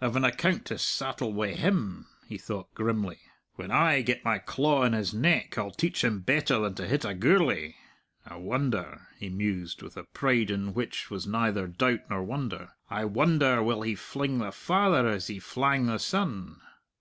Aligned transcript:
"I've 0.00 0.16
an 0.16 0.24
account 0.24 0.64
to 0.64 0.76
sattle 0.76 1.32
wi' 1.32 1.52
him!" 1.54 2.08
he 2.26 2.36
thought 2.36 2.74
grimly. 2.74 3.20
"When 3.54 3.70
I 3.70 4.02
get 4.02 4.24
my 4.24 4.38
claw 4.40 4.82
on 4.82 4.92
his 4.92 5.14
neck, 5.14 5.56
I'll 5.56 5.70
teach 5.70 6.02
him 6.02 6.18
better 6.18 6.58
than 6.58 6.74
to 6.74 6.88
hit 6.88 7.04
a 7.04 7.14
Gourlay! 7.14 7.76
I 8.26 8.38
wonder," 8.38 9.06
he 9.20 9.28
mused, 9.28 9.80
with 9.82 9.96
a 9.96 10.02
pride 10.02 10.50
in 10.50 10.74
which 10.74 11.10
was 11.10 11.28
neither 11.28 11.68
doubt 11.68 12.10
nor 12.10 12.24
wonder 12.24 12.72
"I 12.90 13.04
wonder 13.04 13.62
will 13.62 13.82
he 13.82 13.94
fling 13.94 14.38
the 14.38 14.50
father 14.50 15.06
as 15.06 15.28
he 15.28 15.38
flang 15.38 15.86
the 15.86 15.98
son!" 16.00 16.60